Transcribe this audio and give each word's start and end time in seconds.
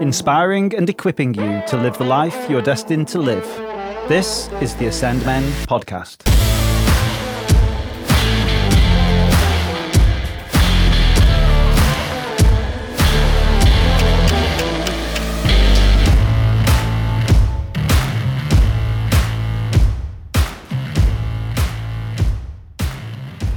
inspiring 0.00 0.74
and 0.74 0.88
equipping 0.88 1.34
you 1.34 1.62
to 1.68 1.76
live 1.76 1.96
the 1.98 2.04
life 2.04 2.50
you're 2.50 2.62
destined 2.62 3.08
to 3.08 3.18
live. 3.18 3.44
This 4.08 4.50
is 4.60 4.74
the 4.76 4.86
Ascend 4.86 5.24
Men 5.24 5.42
podcast. 5.66 6.22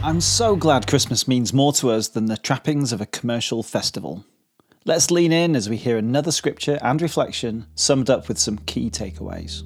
I'm 0.04 0.22
so 0.22 0.56
glad 0.56 0.88
Christmas 0.88 1.28
means 1.28 1.54
more 1.54 1.74
to 1.74 1.92
us 1.92 2.08
than 2.08 2.28
the 2.28 2.38
trappings 2.38 2.94
of 2.94 3.02
a 3.02 3.06
commercial 3.06 3.62
festival. 3.62 4.24
Let's 4.88 5.12
lean 5.12 5.34
in 5.34 5.58
as 5.58 5.68
we 5.68 5.76
hear 5.76 5.98
another 5.98 6.32
scripture 6.32 6.80
and 6.82 7.02
reflection 7.02 7.66
summed 7.76 8.10
up 8.10 8.30
with 8.30 8.38
some 8.38 8.58
key 8.60 8.90
takeaways. 8.90 9.64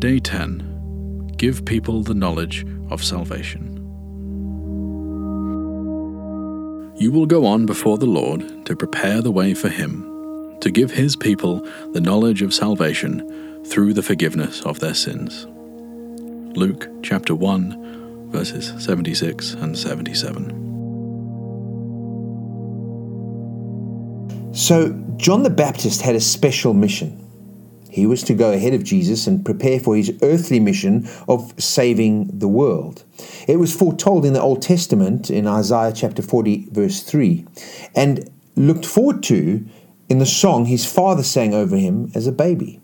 Day 0.00 0.18
10 0.18 1.34
Give 1.36 1.62
people 1.66 2.02
the 2.02 2.14
knowledge 2.14 2.64
of 2.88 3.04
salvation. 3.04 3.74
You 6.96 7.12
will 7.12 7.26
go 7.26 7.44
on 7.44 7.66
before 7.66 7.98
the 7.98 8.06
Lord 8.06 8.64
to 8.64 8.74
prepare 8.74 9.20
the 9.20 9.30
way 9.30 9.52
for 9.52 9.68
him, 9.68 10.56
to 10.62 10.70
give 10.70 10.90
his 10.90 11.16
people 11.16 11.60
the 11.92 12.00
knowledge 12.00 12.40
of 12.40 12.54
salvation 12.54 13.62
through 13.66 13.92
the 13.92 14.02
forgiveness 14.02 14.62
of 14.62 14.80
their 14.80 14.94
sins. 14.94 15.46
Luke 16.56 16.88
chapter 17.02 17.34
1, 17.34 18.30
verses 18.30 18.72
76 18.82 19.52
and 19.52 19.76
77. 19.76 20.67
So, 24.58 24.88
John 25.18 25.44
the 25.44 25.50
Baptist 25.50 26.02
had 26.02 26.16
a 26.16 26.20
special 26.20 26.74
mission. 26.74 27.24
He 27.88 28.06
was 28.06 28.24
to 28.24 28.34
go 28.34 28.50
ahead 28.50 28.74
of 28.74 28.82
Jesus 28.82 29.28
and 29.28 29.44
prepare 29.44 29.78
for 29.78 29.94
his 29.94 30.12
earthly 30.20 30.58
mission 30.58 31.08
of 31.28 31.54
saving 31.62 32.40
the 32.40 32.48
world. 32.48 33.04
It 33.46 33.60
was 33.60 33.72
foretold 33.72 34.24
in 34.24 34.32
the 34.32 34.42
Old 34.42 34.60
Testament 34.60 35.30
in 35.30 35.46
Isaiah 35.46 35.92
chapter 35.92 36.22
40, 36.22 36.70
verse 36.72 37.04
3, 37.04 37.46
and 37.94 38.28
looked 38.56 38.84
forward 38.84 39.22
to 39.24 39.64
in 40.08 40.18
the 40.18 40.26
song 40.26 40.64
his 40.64 40.84
father 40.84 41.22
sang 41.22 41.54
over 41.54 41.76
him 41.76 42.10
as 42.16 42.26
a 42.26 42.32
baby. 42.32 42.80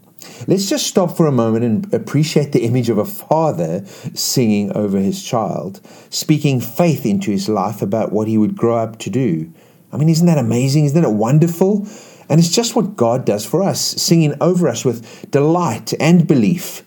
Let's 0.47 0.69
just 0.69 0.87
stop 0.87 1.17
for 1.17 1.27
a 1.27 1.33
moment 1.33 1.65
and 1.65 1.93
appreciate 1.93 2.53
the 2.53 2.65
image 2.65 2.89
of 2.89 2.99
a 2.99 3.05
father 3.05 3.85
singing 4.15 4.71
over 4.77 4.99
his 4.99 5.25
child, 5.25 5.81
speaking 6.09 6.61
faith 6.61 7.05
into 7.05 7.33
his 7.33 7.49
life 7.49 7.83
about 7.83 8.13
what 8.13 8.29
he 8.29 8.39
would 8.39 8.57
grow 8.57 8.77
up 8.77 9.01
to 9.01 9.11
do. 9.11 9.53
I 9.95 9.97
mean, 9.97 10.09
isn't 10.09 10.27
that 10.27 10.39
amazing? 10.39 10.87
Isn't 10.87 11.05
it 11.05 11.11
wonderful? 11.11 11.87
And 12.29 12.41
it's 12.41 12.49
just 12.49 12.75
what 12.75 12.97
God 12.97 13.25
does 13.25 13.47
for 13.47 13.63
us, 13.63 13.81
singing 13.81 14.35
over 14.41 14.67
us 14.69 14.85
with 14.85 15.31
delight 15.31 15.93
and 16.01 16.27
belief, 16.27 16.83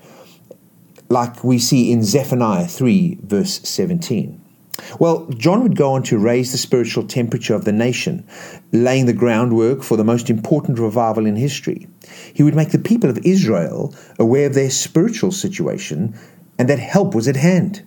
like 1.09 1.43
we 1.43 1.59
see 1.59 1.91
in 1.91 2.03
Zephaniah 2.03 2.67
3, 2.67 3.19
verse 3.23 3.61
17. 3.61 4.41
Well, 4.99 5.25
John 5.29 5.63
would 5.63 5.75
go 5.75 5.93
on 5.93 6.03
to 6.03 6.17
raise 6.17 6.51
the 6.51 6.57
spiritual 6.57 7.07
temperature 7.07 7.55
of 7.55 7.65
the 7.65 7.71
nation, 7.71 8.25
laying 8.71 9.05
the 9.05 9.13
groundwork 9.13 9.83
for 9.83 9.97
the 9.97 10.03
most 10.03 10.29
important 10.29 10.79
revival 10.79 11.25
in 11.25 11.35
history. 11.35 11.87
He 12.33 12.43
would 12.43 12.55
make 12.55 12.69
the 12.69 12.79
people 12.79 13.09
of 13.09 13.19
Israel 13.25 13.93
aware 14.19 14.47
of 14.47 14.53
their 14.53 14.69
spiritual 14.69 15.31
situation 15.31 16.15
and 16.59 16.69
that 16.69 16.79
help 16.79 17.15
was 17.15 17.27
at 17.27 17.35
hand. 17.35 17.83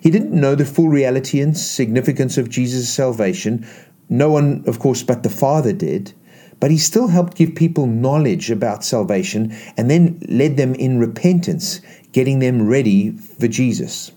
He 0.00 0.10
didn't 0.10 0.32
know 0.32 0.54
the 0.54 0.64
full 0.64 0.88
reality 0.88 1.40
and 1.40 1.56
significance 1.56 2.38
of 2.38 2.48
Jesus' 2.48 2.88
salvation. 2.88 3.66
No 4.10 4.28
one, 4.28 4.64
of 4.66 4.80
course, 4.80 5.04
but 5.04 5.22
the 5.22 5.30
Father 5.30 5.72
did. 5.72 6.12
But 6.58 6.70
he 6.70 6.76
still 6.76 7.06
helped 7.08 7.36
give 7.36 7.54
people 7.54 7.86
knowledge 7.86 8.50
about 8.50 8.84
salvation 8.84 9.56
and 9.76 9.90
then 9.90 10.20
led 10.28 10.58
them 10.58 10.74
in 10.74 10.98
repentance, 10.98 11.80
getting 12.12 12.40
them 12.40 12.68
ready 12.68 13.12
for 13.12 13.48
Jesus. 13.48 14.12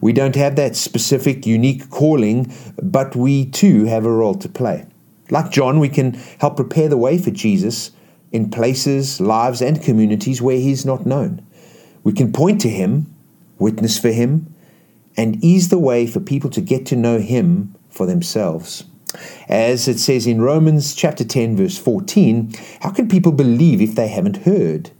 We 0.00 0.12
don't 0.12 0.36
have 0.36 0.56
that 0.56 0.76
specific, 0.76 1.46
unique 1.46 1.90
calling, 1.90 2.52
but 2.80 3.16
we 3.16 3.46
too 3.46 3.86
have 3.86 4.04
a 4.04 4.12
role 4.12 4.36
to 4.36 4.48
play. 4.48 4.86
Like 5.30 5.50
John, 5.50 5.80
we 5.80 5.88
can 5.88 6.12
help 6.38 6.56
prepare 6.56 6.88
the 6.88 6.96
way 6.96 7.18
for 7.18 7.30
Jesus 7.30 7.90
in 8.32 8.50
places, 8.50 9.20
lives, 9.20 9.60
and 9.60 9.82
communities 9.82 10.40
where 10.40 10.56
he's 10.56 10.84
not 10.84 11.06
known. 11.06 11.44
We 12.04 12.12
can 12.12 12.32
point 12.32 12.60
to 12.62 12.68
him, 12.68 13.12
witness 13.58 13.98
for 13.98 14.10
him, 14.10 14.54
and 15.16 15.42
ease 15.44 15.68
the 15.68 15.78
way 15.78 16.06
for 16.06 16.20
people 16.20 16.50
to 16.50 16.60
get 16.60 16.86
to 16.86 16.96
know 16.96 17.18
him 17.18 17.74
for 17.90 18.06
themselves. 18.06 18.84
As 19.48 19.88
it 19.88 19.98
says 19.98 20.26
in 20.26 20.40
Romans 20.40 20.94
chapter 20.94 21.24
10 21.24 21.56
verse 21.56 21.78
14, 21.78 22.54
how 22.80 22.90
can 22.90 23.08
people 23.08 23.32
believe 23.32 23.80
if 23.80 23.94
they 23.94 24.08
haven't 24.08 24.38
heard? 24.38 24.90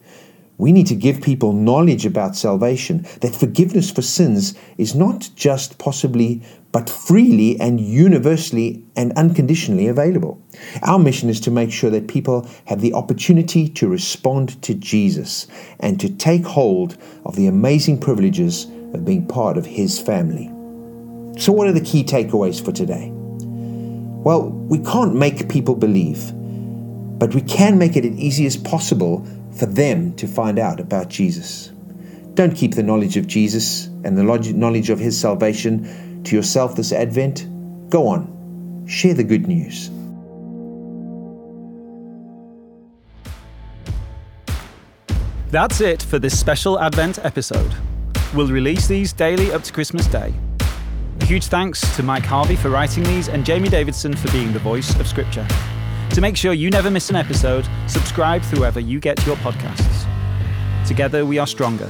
We 0.61 0.73
need 0.73 0.89
to 0.89 0.95
give 0.95 1.23
people 1.23 1.55
knowledge 1.55 2.05
about 2.05 2.37
salvation, 2.37 3.07
that 3.23 3.35
forgiveness 3.35 3.91
for 3.91 4.03
sins 4.03 4.55
is 4.77 4.95
not 4.95 5.31
just 5.35 5.79
possibly, 5.79 6.43
but 6.71 6.91
freely 6.91 7.59
and 7.59 7.81
universally 7.81 8.85
and 8.95 9.13
unconditionally 9.13 9.87
available. 9.87 10.39
Our 10.83 10.99
mission 10.99 11.31
is 11.31 11.41
to 11.41 11.51
make 11.51 11.73
sure 11.73 11.89
that 11.89 12.09
people 12.09 12.47
have 12.67 12.83
the 12.83 12.93
opportunity 12.93 13.71
to 13.71 13.89
respond 13.89 14.61
to 14.63 14.75
Jesus 14.75 15.47
and 15.79 15.99
to 15.99 16.11
take 16.11 16.45
hold 16.45 16.99
of 17.25 17.37
the 17.37 17.47
amazing 17.47 17.99
privileges 17.99 18.67
of 18.93 19.07
being 19.07 19.27
part 19.27 19.57
of 19.57 19.65
His 19.65 19.99
family. 19.99 20.49
So, 21.41 21.53
what 21.53 21.69
are 21.69 21.73
the 21.73 21.81
key 21.81 22.05
takeaways 22.05 22.63
for 22.63 22.73
today? 22.73 23.15
Well, 24.23 24.51
we 24.51 24.79
can't 24.81 25.15
make 25.15 25.49
people 25.49 25.75
believe, 25.75 26.31
but 27.19 27.35
we 27.35 27.41
can 27.41 27.79
make 27.79 27.97
it 27.97 28.05
as 28.05 28.13
easy 28.19 28.45
as 28.45 28.55
possible 28.55 29.27
for 29.57 29.65
them 29.65 30.15
to 30.17 30.27
find 30.27 30.59
out 30.59 30.79
about 30.79 31.09
Jesus. 31.09 31.69
Don't 32.35 32.55
keep 32.55 32.75
the 32.75 32.83
knowledge 32.83 33.17
of 33.17 33.27
Jesus 33.27 33.87
and 34.05 34.19
the 34.19 34.23
knowledge 34.23 34.91
of 34.91 34.99
his 34.99 35.19
salvation 35.19 36.23
to 36.25 36.37
yourself 36.37 36.77
this 36.77 36.93
Advent. 36.93 37.47
Go 37.89 38.09
on, 38.09 38.85
share 38.87 39.15
the 39.15 39.25
good 39.25 39.49
news. 39.49 39.91
That's 45.51 45.81
it 45.81 46.03
for 46.03 46.19
this 46.19 46.39
special 46.39 46.79
Advent 46.79 47.19
episode. 47.25 47.75
We'll 48.35 48.49
release 48.49 48.87
these 48.87 49.15
daily 49.15 49.51
up 49.51 49.63
to 49.63 49.73
Christmas 49.73 50.07
Day. 50.07 50.35
Huge 51.23 51.47
thanks 51.47 51.97
to 51.97 52.03
Mike 52.03 52.25
Harvey 52.25 52.57
for 52.57 52.71
writing 52.71 53.05
these 53.05 53.29
and 53.29 53.45
Jamie 53.45 53.69
Davidson 53.69 54.17
for 54.17 54.31
being 54.33 54.53
the 54.53 54.59
voice 54.59 54.99
of 54.99 55.07
Scripture. 55.07 55.47
To 56.11 56.21
make 56.21 56.37
sure 56.37 56.53
you 56.53 56.71
never 56.71 56.91
miss 56.91 57.09
an 57.09 57.17
episode, 57.17 57.69
subscribe 57.87 58.43
through 58.43 58.61
wherever 58.61 58.81
you 58.81 58.99
get 58.99 59.25
your 59.25 59.37
podcasts. 59.37 60.07
Together 60.87 61.25
we 61.25 61.39
are 61.39 61.47
stronger. 61.47 61.89